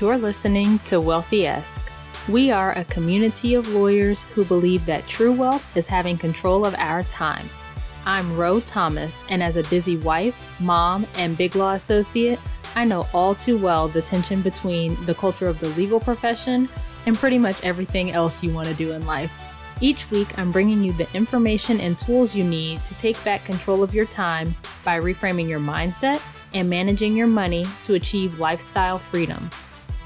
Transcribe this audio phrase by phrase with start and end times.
[0.00, 1.88] You're listening to Wealthy-esque.
[2.28, 6.74] We are a community of lawyers who believe that true wealth is having control of
[6.78, 7.48] our time.
[8.04, 12.40] I'm Ro Thomas, and as a busy wife, mom, and big law associate,
[12.74, 16.68] I know all too well the tension between the culture of the legal profession
[17.06, 19.30] and pretty much everything else you want to do in life.
[19.80, 23.84] Each week, I'm bringing you the information and tools you need to take back control
[23.84, 26.20] of your time by reframing your mindset
[26.52, 29.48] and managing your money to achieve lifestyle freedom.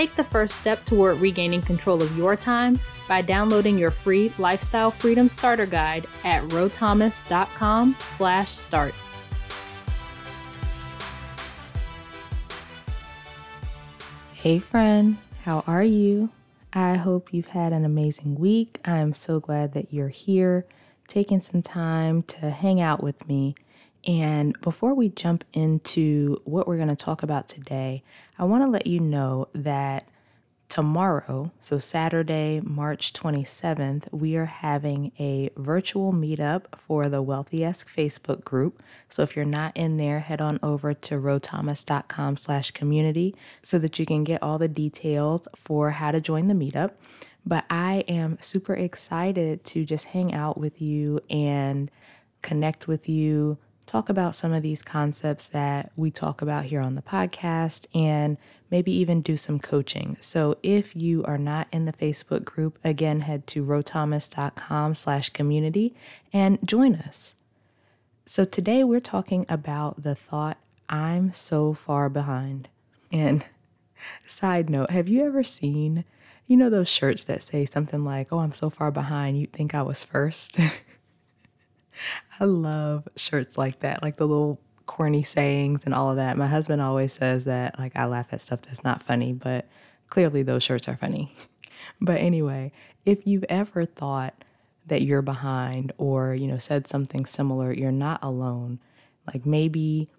[0.00, 4.90] Take the first step toward regaining control of your time by downloading your free Lifestyle
[4.90, 8.94] Freedom Starter Guide at rothomas.com slash start.
[14.32, 16.30] Hey friend, how are you?
[16.72, 18.80] I hope you've had an amazing week.
[18.86, 20.64] I'm so glad that you're here,
[21.08, 23.54] taking some time to hang out with me
[24.06, 28.02] and before we jump into what we're going to talk about today,
[28.38, 30.08] I want to let you know that
[30.70, 38.44] tomorrow, so Saturday, March 27th, we are having a virtual meetup for the Wealthy-esque Facebook
[38.44, 38.80] group.
[39.08, 43.98] So if you're not in there, head on over to rothomas.com slash community so that
[43.98, 46.92] you can get all the details for how to join the meetup.
[47.44, 51.90] But I am super excited to just hang out with you and
[52.42, 53.58] connect with you
[53.90, 58.38] talk about some of these concepts that we talk about here on the podcast and
[58.70, 60.16] maybe even do some coaching.
[60.20, 65.92] So if you are not in the Facebook group, again, head to rothomas.com slash community
[66.32, 67.34] and join us.
[68.26, 72.68] So today we're talking about the thought, I'm so far behind.
[73.10, 73.44] And
[74.24, 76.04] side note, have you ever seen,
[76.46, 79.74] you know, those shirts that say something like, oh, I'm so far behind, you'd think
[79.74, 80.60] I was first?
[82.38, 86.36] I love shirts like that, like the little corny sayings and all of that.
[86.36, 89.68] My husband always says that like I laugh at stuff that's not funny, but
[90.08, 91.32] clearly those shirts are funny.
[92.00, 92.72] but anyway,
[93.04, 94.34] if you've ever thought
[94.86, 98.80] that you're behind or, you know, said something similar, you're not alone.
[99.32, 100.10] Like maybe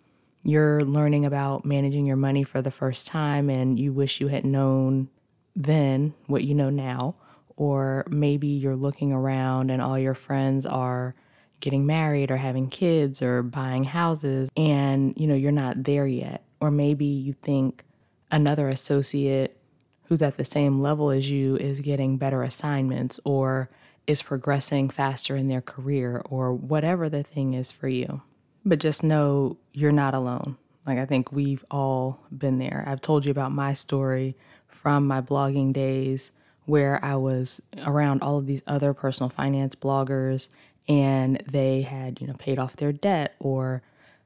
[0.44, 4.46] you're learning about managing your money for the first time and you wish you had
[4.46, 5.10] known
[5.56, 7.16] then what you know now.
[7.58, 11.14] Or maybe you're looking around and all your friends are
[11.62, 16.44] getting married or having kids or buying houses and you know you're not there yet.
[16.60, 17.84] Or maybe you think
[18.32, 19.58] another associate
[20.04, 23.70] who's at the same level as you is getting better assignments or
[24.08, 28.22] is progressing faster in their career or whatever the thing is for you.
[28.66, 30.58] But just know you're not alone.
[30.86, 32.84] Like i think we've all been there.
[32.88, 34.36] I've told you about my story
[34.68, 36.32] from my blogging days
[36.66, 40.48] where I was around all of these other personal finance bloggers
[40.88, 43.82] and they had, you know, paid off their debt or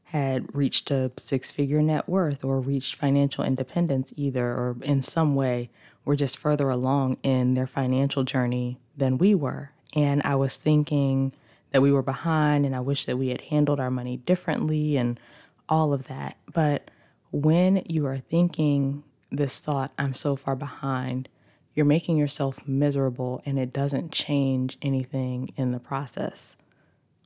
[0.06, 5.36] had reached a six figure net worth or reached financial independence either or in some
[5.36, 5.70] way
[6.06, 9.72] were just further along in their financial journey than we were.
[9.96, 11.34] And I was thinking
[11.72, 15.20] that we were behind and I wish that we had handled our money differently and
[15.68, 16.38] all of that.
[16.54, 16.92] But
[17.32, 21.28] when you are thinking this thought, I'm so far behind,
[21.75, 26.56] you're making yourself miserable and it doesn't change anything in the process.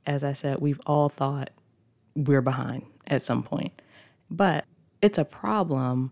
[0.05, 1.51] As I said, we've all thought
[2.15, 3.79] we're behind at some point,
[4.29, 4.65] but
[5.01, 6.11] it's a problem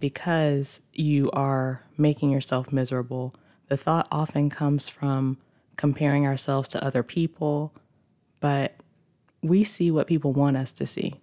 [0.00, 3.34] because you are making yourself miserable.
[3.68, 5.38] The thought often comes from
[5.76, 7.72] comparing ourselves to other people,
[8.40, 8.74] but
[9.42, 11.14] we see what people want us to see,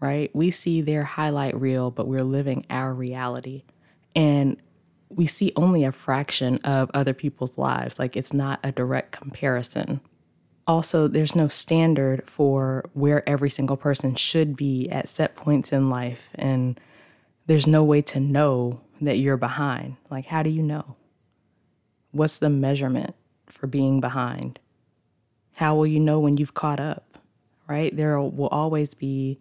[0.00, 0.34] right?
[0.34, 3.62] We see their highlight reel, but we're living our reality.
[4.16, 4.56] And
[5.08, 7.98] we see only a fraction of other people's lives.
[7.98, 10.00] Like it's not a direct comparison.
[10.66, 15.90] Also, there's no standard for where every single person should be at set points in
[15.90, 16.30] life.
[16.34, 16.80] And
[17.46, 19.96] there's no way to know that you're behind.
[20.10, 20.96] Like, how do you know?
[22.12, 23.14] What's the measurement
[23.46, 24.58] for being behind?
[25.52, 27.18] How will you know when you've caught up?
[27.68, 27.94] Right?
[27.94, 29.38] There will always be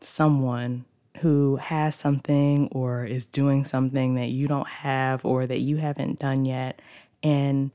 [0.00, 0.84] someone
[1.22, 6.18] who has something or is doing something that you don't have or that you haven't
[6.18, 6.82] done yet.
[7.22, 7.70] And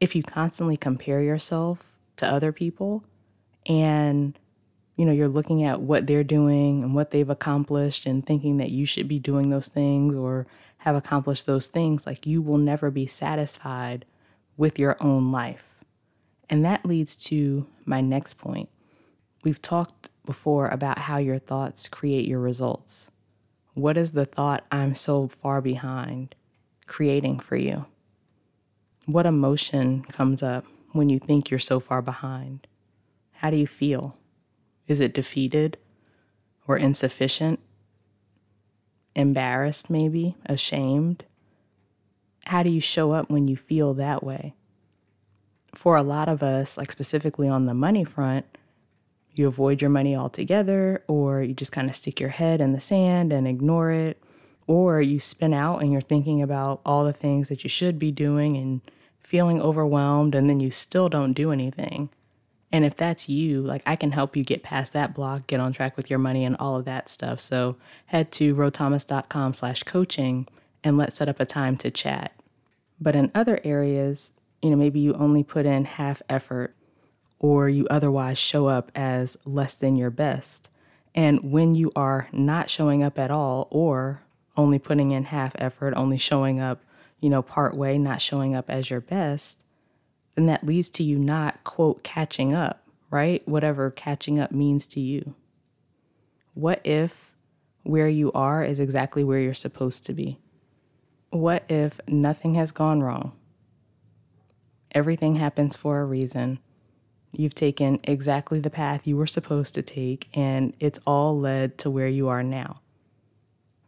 [0.00, 1.84] if you constantly compare yourself
[2.16, 3.04] to other people
[3.66, 4.38] and
[4.96, 8.70] you know you're looking at what they're doing and what they've accomplished and thinking that
[8.70, 10.46] you should be doing those things or
[10.78, 14.06] have accomplished those things like you will never be satisfied
[14.56, 15.84] with your own life.
[16.48, 18.70] And that leads to my next point.
[19.44, 23.10] We've talked before about how your thoughts create your results.
[23.74, 26.34] What is the thought, I'm so far behind,
[26.86, 27.86] creating for you?
[29.06, 32.66] What emotion comes up when you think you're so far behind?
[33.34, 34.16] How do you feel?
[34.86, 35.78] Is it defeated
[36.66, 37.60] or insufficient?
[39.18, 41.24] embarrassed, maybe, ashamed?
[42.46, 44.54] How do you show up when you feel that way?
[45.74, 48.46] For a lot of us, like specifically on the money front,
[49.38, 52.80] you avoid your money altogether, or you just kind of stick your head in the
[52.80, 54.22] sand and ignore it,
[54.66, 58.10] or you spin out and you're thinking about all the things that you should be
[58.10, 58.80] doing and
[59.20, 62.10] feeling overwhelmed, and then you still don't do anything.
[62.70, 65.72] And if that's you, like I can help you get past that block, get on
[65.72, 67.40] track with your money and all of that stuff.
[67.40, 67.76] So
[68.06, 70.46] head to rothomas.com slash coaching
[70.84, 72.32] and let's set up a time to chat.
[73.00, 76.74] But in other areas, you know, maybe you only put in half effort
[77.38, 80.70] or you otherwise show up as less than your best.
[81.14, 84.22] And when you are not showing up at all or
[84.56, 86.82] only putting in half effort, only showing up,
[87.20, 89.62] you know, part way, not showing up as your best,
[90.34, 93.46] then that leads to you not, quote, catching up, right?
[93.48, 95.34] Whatever catching up means to you.
[96.54, 97.36] What if
[97.82, 100.38] where you are is exactly where you're supposed to be?
[101.30, 103.32] What if nothing has gone wrong?
[104.92, 106.58] Everything happens for a reason.
[107.32, 111.90] You've taken exactly the path you were supposed to take, and it's all led to
[111.90, 112.80] where you are now.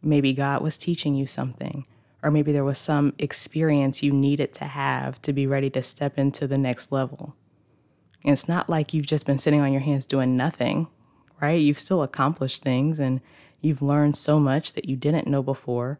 [0.03, 1.85] Maybe God was teaching you something
[2.23, 6.17] or maybe there was some experience you needed to have to be ready to step
[6.17, 7.35] into the next level.
[8.23, 10.87] And it's not like you've just been sitting on your hands doing nothing,
[11.41, 11.59] right?
[11.59, 13.21] You've still accomplished things and
[13.59, 15.99] you've learned so much that you didn't know before.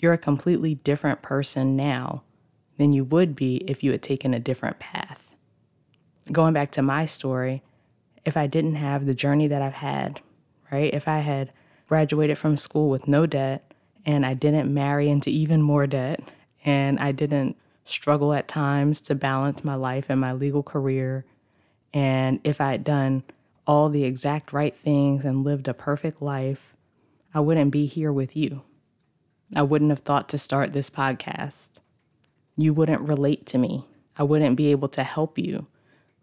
[0.00, 2.24] You're a completely different person now
[2.76, 5.31] than you would be if you had taken a different path.
[6.30, 7.62] Going back to my story,
[8.24, 10.20] if I didn't have the journey that I've had,
[10.70, 10.92] right?
[10.94, 11.52] If I had
[11.88, 13.72] graduated from school with no debt,
[14.04, 16.20] and I didn't marry into even more debt,
[16.64, 21.24] and I didn't struggle at times to balance my life and my legal career.
[21.92, 23.24] And if I had done
[23.66, 26.76] all the exact right things and lived a perfect life,
[27.34, 28.62] I wouldn't be here with you.
[29.54, 31.80] I wouldn't have thought to start this podcast.
[32.56, 33.86] You wouldn't relate to me.
[34.16, 35.66] I wouldn't be able to help you.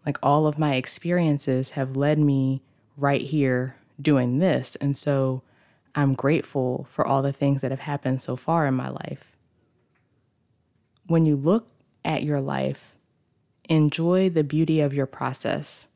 [0.04, 2.62] Like all of my experiences have led me
[2.96, 4.76] right here doing this.
[4.76, 5.42] And so
[5.94, 9.36] I'm grateful for all the things that have happened so far in my life.
[11.06, 11.68] When you look
[12.04, 12.96] at your life,
[13.68, 15.88] enjoy the beauty of your process.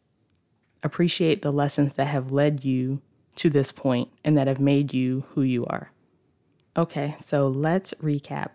[0.83, 3.01] Appreciate the lessons that have led you
[3.37, 5.91] to this point and that have made you who you are.
[6.77, 8.51] Okay, so let's recap.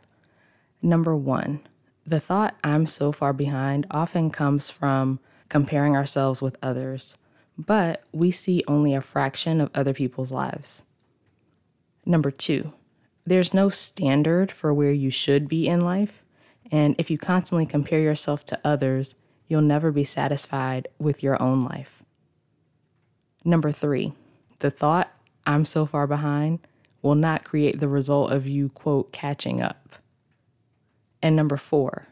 [0.82, 1.62] Number one,
[2.06, 5.20] the thought I'm so far behind often comes from
[5.50, 7.18] comparing ourselves with others,
[7.58, 10.86] but we see only a fraction of other people's lives.
[12.06, 12.74] Number two,
[13.26, 16.24] there's no standard for where you should be in life.
[16.72, 19.16] And if you constantly compare yourself to others,
[19.48, 22.04] you'll never be satisfied with your own life.
[23.44, 24.14] Number three,
[24.60, 25.12] the thought,
[25.46, 26.60] I'm so far behind,
[27.02, 29.96] will not create the result of you, quote, catching up.
[31.22, 32.08] And number four,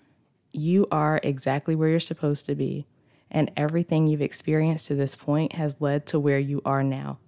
[0.51, 2.85] you are exactly where you're supposed to be,
[3.29, 7.19] and everything you've experienced to this point has led to where you are now.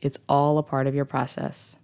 [0.00, 1.76] It's all a part of your process.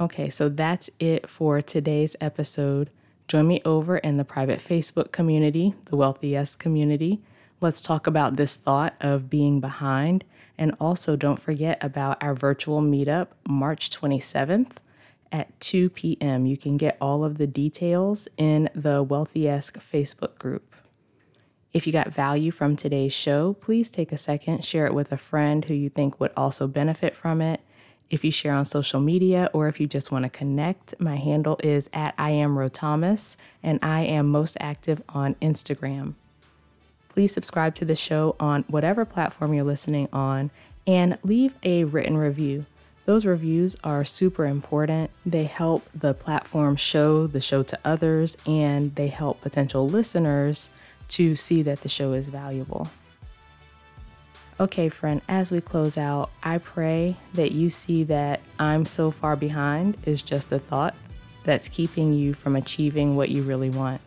[0.00, 2.90] Okay, so that's it for today's episode.
[3.28, 7.22] Join me over in the private Facebook community, the Wealthy-esque community.
[7.60, 10.24] Let's talk about this thought of being behind.
[10.58, 14.72] And also, don't forget about our virtual meetup March 27th
[15.32, 16.46] at 2 p.m.
[16.46, 20.73] You can get all of the details in the Wealthy Esque Facebook group.
[21.74, 25.18] If you got value from today's show, please take a second, share it with a
[25.18, 27.60] friend who you think would also benefit from it
[28.10, 31.58] if you share on social media or if you just want to connect, my handle
[31.62, 36.14] is at I am Ro Thomas and I am most active on Instagram.
[37.08, 40.50] Please subscribe to the show on whatever platform you're listening on
[40.86, 42.66] and leave a written review.
[43.06, 45.10] Those reviews are super important.
[45.24, 50.70] They help the platform show the show to others and they help potential listeners
[51.08, 52.88] to see that the show is valuable.
[54.60, 59.34] Okay, friend, as we close out, I pray that you see that I'm so far
[59.34, 60.94] behind is just a thought
[61.44, 64.00] that's keeping you from achieving what you really want.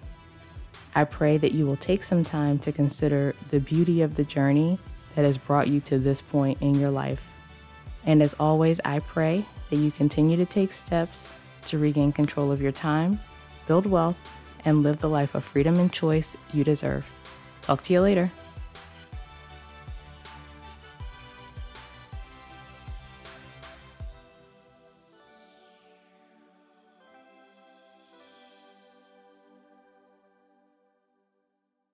[0.96, 4.80] I pray that you will take some time to consider the beauty of the journey
[5.16, 7.22] that has brought you to this point in your life.
[8.06, 11.34] And as always, I pray that you continue to take steps
[11.66, 13.20] to regain control of your time,
[13.68, 14.18] build wealth,
[14.68, 17.10] and live the life of freedom and choice you deserve.
[17.62, 18.30] Talk to you later.